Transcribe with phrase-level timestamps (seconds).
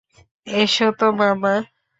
[0.47, 1.53] এসো তো, মামা।